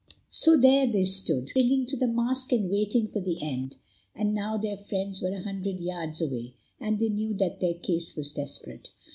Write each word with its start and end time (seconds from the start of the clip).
So 0.31 0.57
there 0.57 0.87
they 0.91 1.05
stood, 1.05 1.53
clinging 1.53 1.85
to 1.85 1.95
the 1.95 2.07
mast 2.07 2.51
and 2.51 2.71
waiting 2.71 3.07
for 3.09 3.19
the 3.19 3.37
end, 3.39 3.75
for 4.15 4.23
now 4.23 4.57
their 4.57 4.77
friends 4.77 5.21
were 5.21 5.29
a 5.35 5.43
hundred 5.43 5.79
yards 5.79 6.19
away, 6.23 6.55
and 6.79 6.97
they 6.97 7.09
knew 7.09 7.35
that 7.35 7.59
their 7.59 7.75
case 7.75 8.15
was 8.15 8.33
desperate. 8.33 8.89